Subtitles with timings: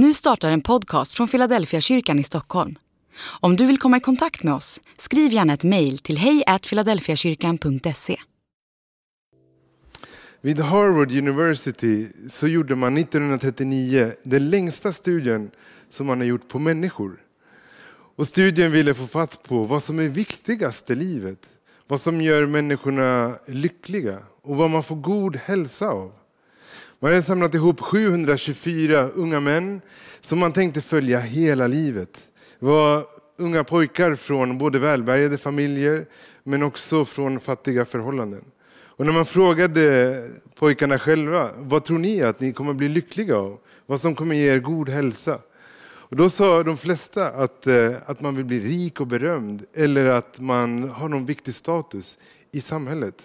[0.00, 2.78] Nu startar en podcast från Philadelphia kyrkan i Stockholm.
[3.40, 8.16] Om du vill komma i kontakt med oss, skriv gärna ett mejl till hejfiladelfiakyrkan.se.
[10.40, 15.50] Vid Harvard University så gjorde man 1939 den längsta studien
[15.90, 17.22] som man har gjort på människor.
[18.16, 21.48] Och studien ville få fatt på vad som är viktigast i livet.
[21.86, 26.12] Vad som gör människorna lyckliga och vad man får god hälsa av.
[27.00, 29.80] Man hade samlat ihop 724 unga män
[30.20, 32.18] som man tänkte följa hela livet.
[32.60, 36.06] Det var unga pojkar från både välbärgade familjer
[36.42, 38.44] men också från fattiga förhållanden.
[38.70, 43.58] Och när man frågade pojkarna själva, vad tror ni att ni kommer bli lyckliga av?
[43.86, 45.38] Vad som kommer ge er god hälsa?
[45.80, 50.04] Och då sa de flesta att, eh, att man vill bli rik och berömd eller
[50.04, 52.18] att man har någon viktig status
[52.52, 53.22] i samhället.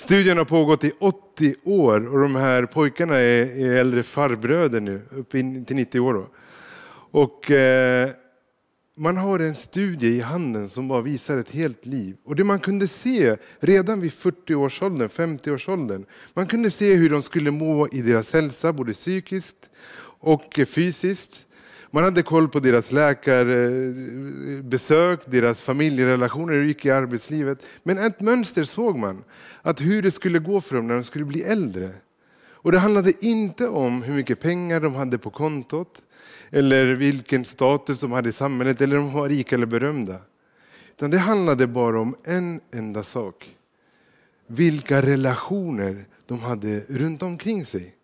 [0.00, 5.00] Studien har pågått i 80 år och de här pojkarna är, är äldre farbröder nu,
[5.10, 6.14] upp till 90 år.
[6.14, 6.26] Då.
[7.20, 8.10] Och, eh,
[8.96, 12.16] man har en studie i handen som bara visar ett helt liv.
[12.24, 16.04] Och det man kunde se redan vid 40-årsåldern, 50-årsåldern,
[16.34, 19.70] man kunde se hur de skulle må i deras hälsa, både psykiskt
[20.20, 21.46] och fysiskt.
[21.90, 27.66] Man hade koll på deras läkarbesök, deras familjerelationer, hur det gick i arbetslivet.
[27.82, 29.24] Men ett mönster såg man,
[29.62, 31.90] att hur det skulle gå för dem när de skulle bli äldre.
[32.62, 36.02] Och det handlade inte om hur mycket pengar de hade på kontot,
[36.50, 40.16] eller vilken status de hade i samhället, eller om de var rika eller berömda.
[40.96, 43.56] Utan det handlade bara om en enda sak.
[44.46, 47.94] Vilka relationer de hade runt omkring sig.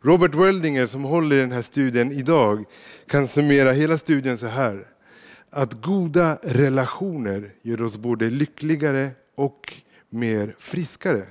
[0.00, 2.64] Robert Weldinger som håller i den här studien idag
[3.08, 4.86] kan summera hela studien så här.
[5.50, 9.72] Att goda relationer gör oss både lyckligare och
[10.10, 11.22] mer friskare.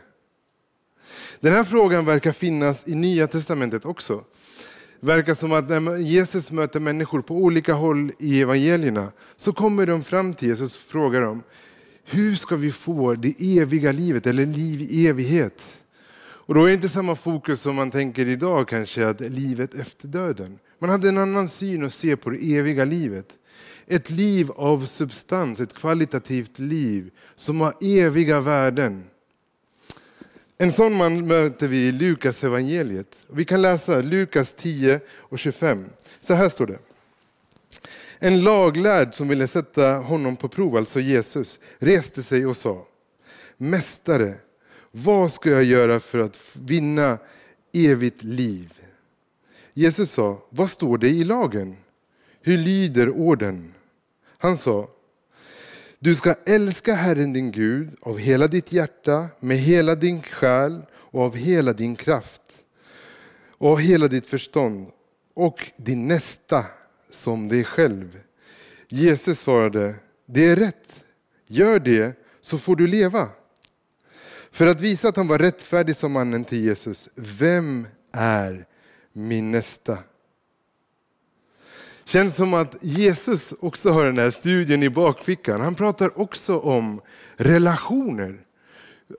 [1.39, 4.23] Den här frågan verkar finnas i Nya Testamentet också.
[4.99, 9.85] Det verkar som att när Jesus möter människor på olika håll i evangelierna så kommer
[9.85, 11.43] de fram till Jesus och frågar dem
[12.05, 15.82] hur ska vi få det eviga livet eller liv i evighet?
[16.45, 20.07] Och då är det inte samma fokus som man tänker idag kanske, att livet efter
[20.07, 20.59] döden.
[20.79, 23.25] Man hade en annan syn och se på det eviga livet.
[23.87, 29.03] Ett liv av substans, ett kvalitativt liv som har eviga värden.
[30.57, 33.15] En sån man möter vi i Lukas evangeliet.
[33.27, 35.85] Vi kan läsa Lukas 10 och 25.
[36.21, 36.79] Så här står det.
[38.19, 42.87] En laglärd som ville sätta honom på prov, alltså Jesus, reste sig och sa
[43.57, 44.35] Mästare,
[44.95, 47.17] vad ska jag göra för att vinna
[47.73, 48.73] evigt liv?
[49.73, 51.77] Jesus sa, vad står det i lagen?
[52.41, 53.73] Hur lyder orden?
[54.37, 54.89] Han sa,
[55.99, 61.21] du ska älska Herren din Gud av hela ditt hjärta, med hela din själ och
[61.21, 62.41] av hela din kraft
[63.57, 64.87] och av hela ditt förstånd
[65.33, 66.65] och din nästa
[67.09, 68.19] som dig själv.
[68.89, 71.03] Jesus svarade, det är rätt.
[71.47, 73.29] Gör det så får du leva.
[74.53, 77.09] För att visa att han var rättfärdig som mannen till Jesus.
[77.15, 78.65] Vem är
[79.13, 79.97] min nästa?
[82.05, 85.61] Känns som att Jesus också har den här studien i bakfickan.
[85.61, 87.01] Han pratar också om
[87.35, 88.37] relationer.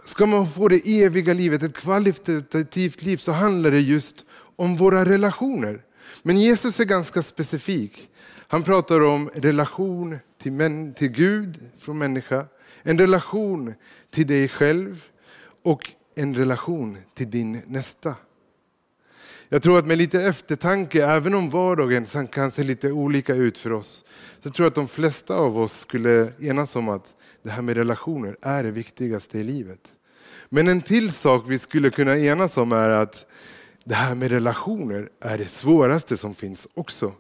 [0.05, 4.25] Ska man få det eviga livet, ett kvalitativt liv, så handlar det just
[4.57, 5.81] om våra relationer.
[6.23, 8.11] Men Jesus är ganska specifik.
[8.47, 12.47] Han pratar om relation till, män, till Gud från människa,
[12.83, 13.75] en relation
[14.11, 15.11] till dig själv
[15.65, 18.15] och en relation till din nästa.
[19.49, 23.73] Jag tror att med lite eftertanke, även om vardagen kan se lite olika ut för
[23.73, 24.05] oss,
[24.43, 27.77] så tror jag att de flesta av oss skulle enas om att det här med
[27.77, 29.81] relationer är det viktigaste i livet.
[30.49, 33.27] Men en till sak vi skulle kunna enas om är att
[33.85, 37.13] det här med relationer är det svåraste som finns också.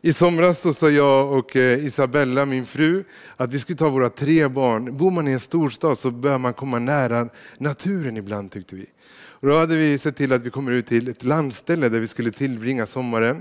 [0.00, 3.04] I somras så sa jag och eh, Isabella, min fru,
[3.36, 4.96] att vi skulle ta våra tre barn.
[4.96, 7.28] Bor man i en storstad så bör man komma nära
[7.58, 8.86] naturen ibland tyckte vi.
[9.40, 12.06] Och då hade vi sett till att vi kommer ut till ett landställe där vi
[12.06, 13.36] skulle tillbringa sommaren.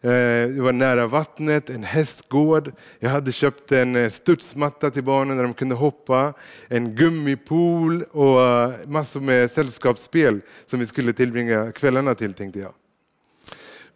[0.00, 0.10] Eh,
[0.48, 2.72] det var nära vattnet, en hästgård.
[2.98, 6.32] Jag hade köpt en eh, studsmatta till barnen där de kunde hoppa.
[6.68, 12.72] En gummipool och massor med sällskapsspel som vi skulle tillbringa kvällarna till tänkte jag.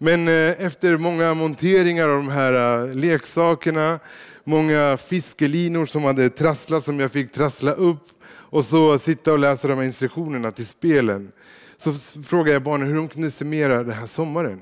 [0.02, 3.98] Men eh, efter många monteringar av de här eh, leksakerna,
[4.44, 9.68] många fiskelinor som hade trasslat som jag fick trassla upp och så sitta och läsa
[9.68, 11.32] de här instruktionerna till spelen.
[11.76, 11.92] Så
[12.22, 14.60] frågade jag barnen hur de kunde summera den här sommaren.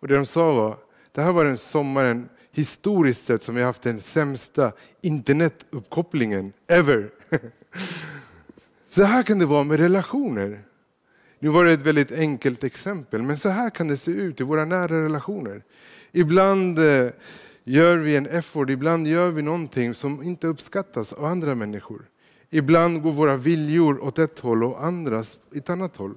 [0.00, 0.76] Och det de sa var,
[1.12, 7.08] det här var den sommaren historiskt sett som vi haft den sämsta internetuppkopplingen ever.
[8.90, 10.60] Så här kan det vara med relationer.
[11.42, 14.44] Nu var det ett väldigt enkelt exempel, men så här kan det se ut i
[14.44, 15.62] våra nära relationer.
[16.12, 17.10] Ibland eh,
[17.64, 22.02] gör vi en effort, ibland gör vi någonting som inte uppskattas av andra människor.
[22.50, 26.14] Ibland går våra viljor åt ett håll och andras ett annat håll.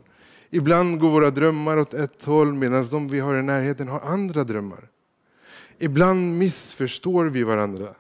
[0.49, 4.43] Ibland går våra drömmar åt ett håll medan de vi har i närheten har andra
[4.43, 4.89] drömmar.
[5.77, 7.95] Ibland missförstår vi varandra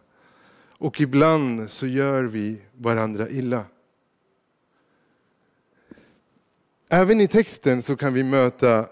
[0.77, 3.65] och ibland så gör vi varandra illa.
[6.89, 8.85] Även i texten så kan vi möta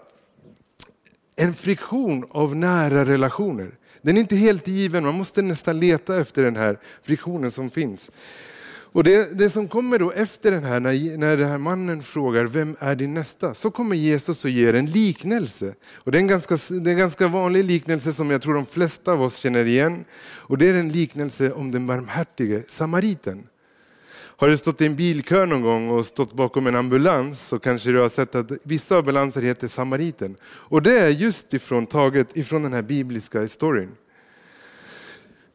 [1.36, 3.78] en friktion av nära relationer.
[4.02, 8.10] Den är inte helt given, man måste nästan leta efter den här friktionen som finns.
[8.94, 12.44] Och det, det som kommer då efter den här, när, när den här mannen frågar
[12.46, 13.54] vem är din nästa?
[13.54, 15.74] Så kommer Jesus och ger en liknelse.
[15.94, 18.66] Och det, är en ganska, det är en ganska vanlig liknelse som jag tror de
[18.66, 20.04] flesta av oss känner igen.
[20.24, 23.46] Och det är en liknelse om den barmhärtige samariten.
[24.36, 27.90] Har du stått i en bilkö någon gång och stått bakom en ambulans så kanske
[27.90, 30.36] du har sett att vissa ambulanser heter Samariten.
[30.44, 33.90] Och det är just ifrån taget ifrån den här bibliska historien.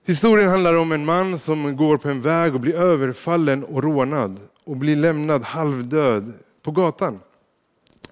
[0.05, 4.39] Historien handlar om en man som går på en väg och blir överfallen och rånad
[4.63, 7.19] och blir lämnad halvdöd på gatan.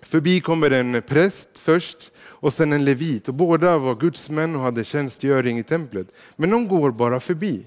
[0.02, 4.84] Förbi kommer en präst först och sen en levit och båda var gudsmän och hade
[4.84, 6.08] tjänstgöring i templet.
[6.36, 7.66] Men de går bara förbi.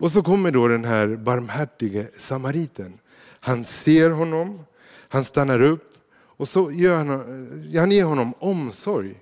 [0.00, 2.98] Och så kommer då den här barmhärtige samariten.
[3.40, 4.60] Han ser honom,
[5.08, 7.08] han stannar upp och så gör han,
[7.76, 9.14] han ger honom omsorg.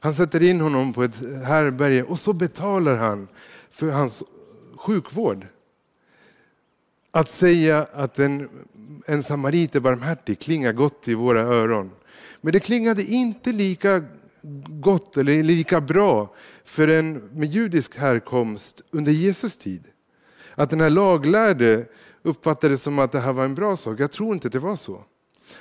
[0.00, 3.28] Han sätter in honom på ett härberge och så betalar han
[3.70, 4.22] för hans
[4.76, 5.46] sjukvård.
[7.10, 8.48] Att säga att en,
[9.06, 11.90] en samarit är barmhärtig klingar gott i våra öron.
[12.40, 14.04] Men det klingade inte lika
[14.68, 16.34] gott eller lika bra
[16.64, 19.90] för en med judisk härkomst under Jesus tid.
[20.54, 21.86] Att den här laglärde
[22.22, 24.00] uppfattade det som att det här var en bra sak.
[24.00, 25.04] Jag tror inte att det var så.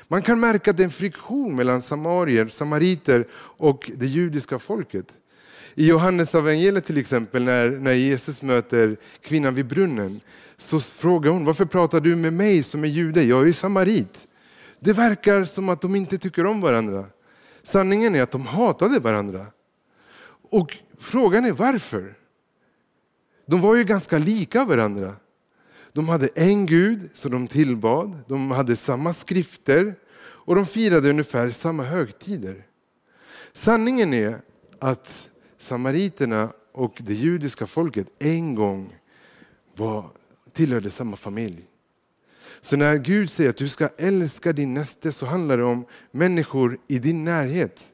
[0.08, 3.26] Man kan märka att det är en friktion mellan samarier, samariter
[3.58, 5.14] och det judiska folket.
[5.76, 10.20] I Johannes evangeliet till exempel, när, när Jesus möter kvinnan vid brunnen,
[10.58, 13.24] så frågar hon, varför pratar du med mig som är jude?
[13.24, 14.28] Jag är samarit.
[14.80, 17.06] Det verkar som att de inte tycker om varandra.
[17.64, 19.46] Sanningen är att de hatade varandra.
[20.50, 22.14] Och frågan är varför?
[23.46, 25.16] De var ju ganska lika varandra.
[25.94, 29.96] De hade en gud som de tillbad, de hade samma skrifter
[30.46, 32.66] och de firade ungefär samma högtider.
[33.52, 34.42] Sanningen är
[34.80, 38.96] att samariterna och det judiska folket en gång
[39.76, 40.10] var,
[40.52, 41.68] tillhörde samma familj.
[42.62, 46.78] Så när Gud säger att du ska älska din näste så handlar det om människor
[46.88, 47.93] i din närhet.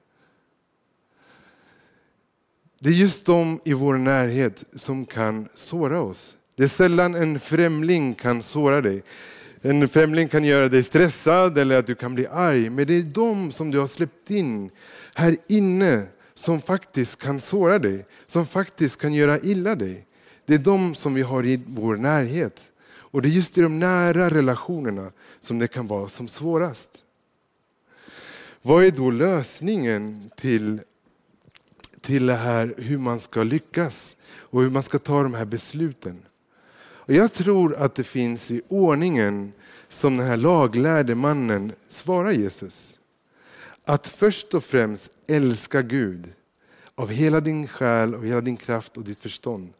[2.81, 6.35] Det är just de i vår närhet som kan såra oss.
[6.55, 9.03] Det är sällan en främling kan såra dig.
[9.61, 12.69] En främling kan göra dig stressad eller att du kan bli arg.
[12.69, 14.69] Men det är de som du har släppt in
[15.15, 20.05] här inne som faktiskt kan såra dig, som faktiskt kan göra illa dig.
[20.45, 22.61] Det är de som vi har i vår närhet.
[22.91, 26.91] Och det är just i de nära relationerna som det kan vara som svårast.
[28.61, 30.81] Vad är då lösningen till,
[32.09, 36.25] till det här hur man ska lyckas och hur man ska ta de här besluten?
[36.81, 39.53] Och jag tror att det finns i ordningen
[39.89, 42.99] som den här laglärde mannen svarar Jesus.
[43.85, 46.33] Att först och främst älska Gud
[46.95, 49.73] av hela din själ, av hela din kraft och ditt förstånd.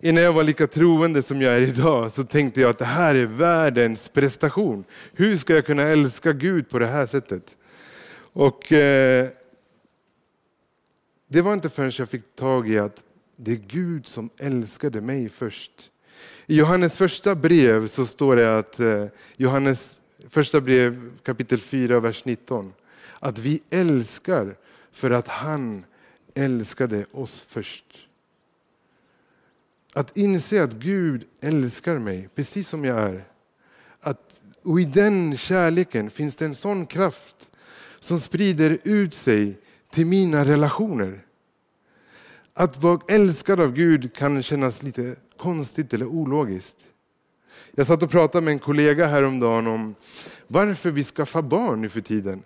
[0.00, 3.14] Innan jag var lika troende som jag är idag så tänkte jag att det här
[3.14, 4.84] är världens prestation.
[5.12, 7.56] Hur ska jag kunna älska Gud på det här sättet?
[8.32, 9.28] Och eh,
[11.30, 13.02] det var inte förrän jag fick tag i att
[13.36, 15.90] det är Gud som älskade mig först.
[16.46, 19.06] I Johannes första brev så står det att eh,
[19.36, 22.72] Johannes första brev kapitel 4 vers 19
[23.20, 24.56] att vi älskar
[24.92, 25.84] för att han
[26.34, 27.84] älskade oss först.
[29.94, 33.24] Att inse att Gud älskar mig precis som jag är.
[34.00, 37.50] Att, och i den kärleken finns det en sån kraft
[38.00, 39.58] som sprider ut sig
[39.90, 41.24] till mina relationer.
[42.54, 46.76] Att vara älskad av Gud kan kännas lite konstigt eller ologiskt.
[47.74, 49.94] Jag satt och pratade med en kollega häromdagen om
[50.46, 52.42] varför vi skaffar barn nu för tiden.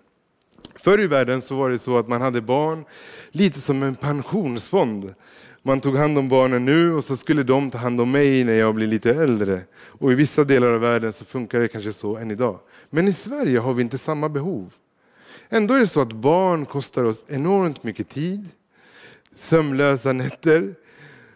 [0.75, 2.84] Förr i världen så var det så att man hade barn
[3.30, 5.14] lite som en pensionsfond.
[5.62, 8.52] Man tog hand om barnen nu och så skulle de ta hand om mig när
[8.52, 9.61] jag blir lite äldre.
[9.75, 12.58] Och i vissa delar av världen så funkar det kanske så än idag.
[12.90, 14.75] Men i Sverige har vi inte samma behov.
[15.54, 18.49] Ändå är det så att barn kostar oss enormt mycket tid,
[19.35, 20.75] sömnlösa nätter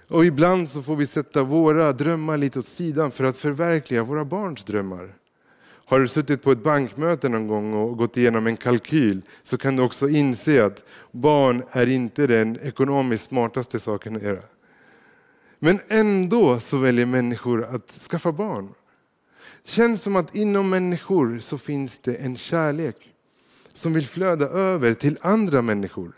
[0.09, 4.25] och ibland så får vi sätta våra drömmar lite åt sidan för att förverkliga våra
[4.25, 5.15] barns drömmar.
[5.61, 9.77] Har du suttit på ett bankmöte någon gång och gått igenom en kalkyl så kan
[9.77, 14.43] du också inse att barn är inte den ekonomiskt smartaste saken att göra.
[15.59, 18.69] Men ändå så väljer människor att skaffa barn.
[19.63, 23.13] Det känns som att inom människor så finns det en kärlek
[23.77, 26.13] som vill flöda över till andra människor.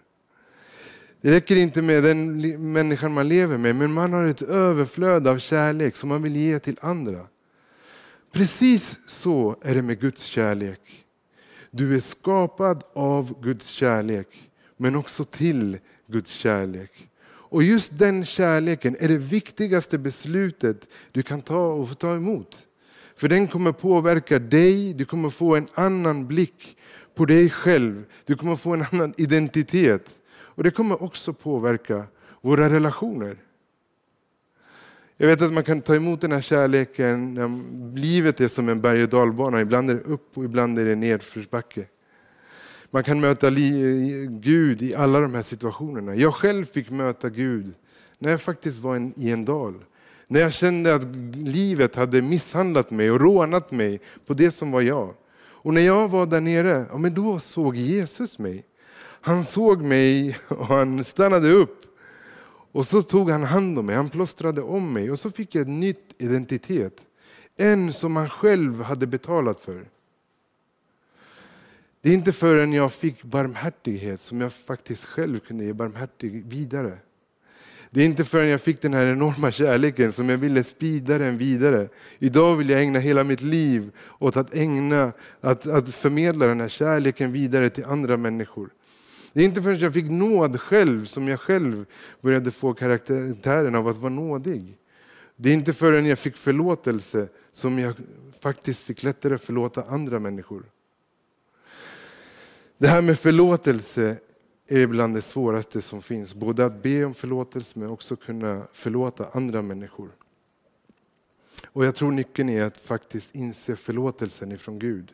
[1.21, 5.38] Det räcker inte med den människan man lever med, men man har ett överflöd av
[5.38, 7.27] kärlek som man vill ge till andra.
[8.33, 11.05] Precis så är det med Guds kärlek.
[11.71, 17.09] Du är skapad av Guds kärlek, men också till Guds kärlek.
[17.50, 22.67] Och just den kärleken är det viktigaste beslutet du kan ta och få ta emot.
[23.17, 26.77] För den kommer påverka dig, du kommer få en annan blick
[27.19, 28.05] på dig själv.
[28.25, 30.15] Du kommer få en annan identitet.
[30.31, 32.05] Och det kommer också påverka
[32.41, 33.37] våra relationer.
[35.17, 38.81] Jag vet att man kan ta emot den här kärleken när livet är som en
[38.81, 39.61] berg och dalbana.
[39.61, 41.85] Ibland är det upp och ibland är det nedförsbacke.
[42.91, 43.51] Man kan möta
[44.29, 46.15] Gud i alla de här situationerna.
[46.15, 47.75] Jag själv fick möta Gud
[48.19, 49.75] när jag faktiskt var i en dal.
[50.27, 54.81] När jag kände att livet hade misshandlat mig och rånat mig på det som var
[54.81, 55.15] jag.
[55.61, 58.65] Och när jag var där nere, ja, men då såg Jesus mig.
[59.21, 61.85] Han såg mig och han stannade upp.
[62.73, 65.69] Och så tog han hand om mig, han plåstrade om mig och så fick jag
[65.69, 67.03] en ny identitet.
[67.57, 69.85] En som han själv hade betalat för.
[72.00, 76.99] Det är inte förrän jag fick barmhärtighet som jag faktiskt själv kunde ge barmhärtighet vidare.
[77.90, 81.38] Det är inte förrän jag fick den här enorma kärleken som jag ville sprida den
[81.38, 81.88] vidare.
[82.18, 86.68] Idag vill jag ägna hela mitt liv åt att, ägna, att, att förmedla den här
[86.68, 88.71] kärleken vidare till andra människor.
[89.33, 91.87] Det är inte förrän jag fick nåd själv som jag själv
[92.21, 94.78] började få karaktären av att vara nådig.
[95.37, 97.95] Det är inte förrän jag fick förlåtelse som jag
[98.40, 100.62] faktiskt fick lättare förlåta andra människor.
[102.78, 104.16] Det här med förlåtelse
[104.69, 106.35] är bland det svåraste som finns.
[106.35, 110.11] Både att be om förlåtelse men också kunna förlåta andra människor.
[111.67, 115.13] Och jag tror nyckeln är att faktiskt inse förlåtelsen ifrån Gud.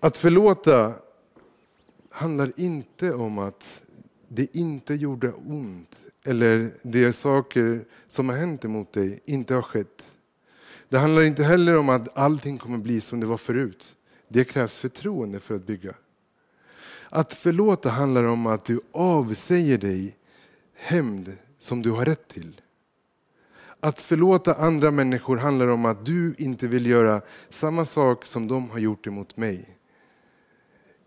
[0.00, 0.94] Att förlåta
[2.10, 3.82] handlar inte om att
[4.28, 10.16] det inte gjorde ont eller de saker som har hänt emot dig inte har skett.
[10.88, 13.96] Det handlar inte heller om att allting kommer bli som det var förut.
[14.28, 15.94] Det krävs förtroende för att bygga.
[17.10, 20.16] Att förlåta handlar om att du avsäger dig
[20.74, 22.60] hämnd som du har rätt till.
[23.80, 28.70] Att förlåta andra människor handlar om att du inte vill göra samma sak som de
[28.70, 29.76] har gjort emot mig.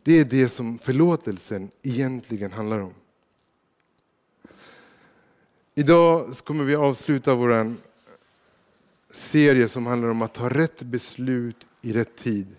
[0.03, 2.93] Det är det som förlåtelsen egentligen handlar om.
[5.75, 7.73] Idag kommer vi avsluta vår
[9.11, 12.55] serie som handlar om att ta rätt beslut i rätt tid.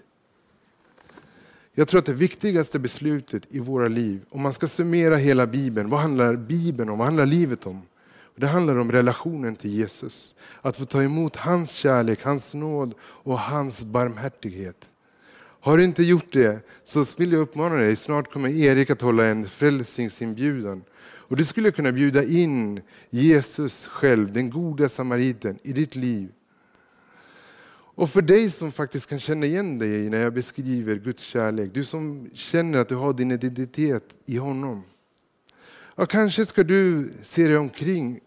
[1.77, 5.91] Jag tror att det viktigaste beslutet i våra liv, om man ska summera hela Bibeln,
[5.91, 6.99] vad handlar Bibeln om?
[6.99, 7.83] Vad handlar livet om?
[8.37, 10.35] Det handlar om relationen till Jesus.
[10.63, 14.89] Att få ta emot hans kärlek, hans nåd och hans barmhärtighet.
[15.37, 19.25] Har du inte gjort det så vill jag uppmana dig, snart kommer Erik att hålla
[19.25, 20.85] en frälsningsinbjudan.
[21.03, 26.29] Och du skulle kunna bjuda in Jesus själv, den goda samariten, i ditt liv.
[27.95, 31.85] Och för dig som faktiskt kan känna igen dig när jag beskriver Guds kärlek, du
[31.85, 34.83] som känner att du har din identitet i honom.
[35.97, 38.21] Ja, kanske ska du se dig omkring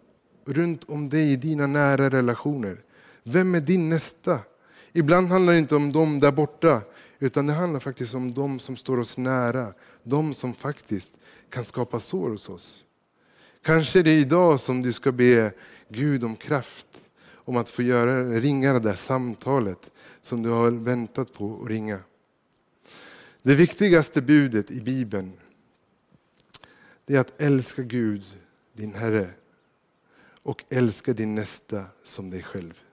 [0.45, 2.77] runt om dig i dina nära relationer.
[3.23, 4.39] Vem är din nästa?
[4.93, 6.81] Ibland handlar det inte om dem där borta,
[7.19, 9.73] utan det handlar faktiskt om dem som står oss nära.
[10.03, 11.17] De som faktiskt
[11.49, 12.83] kan skapa sår hos oss.
[13.63, 15.51] Kanske det är idag som du ska be
[15.89, 16.86] Gud om kraft
[17.47, 21.99] om att få göra, ringa det där samtalet som du har väntat på att ringa.
[23.41, 25.33] Det viktigaste budet i Bibeln
[27.05, 28.23] det är att älska Gud,
[28.73, 29.29] din Herre
[30.43, 32.83] och älska din nästa som dig själv.